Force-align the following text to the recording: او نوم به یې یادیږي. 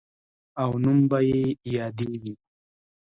او 0.63 0.71
نوم 0.83 0.99
به 1.09 1.19
یې 1.29 1.41
یادیږي. 1.75 2.33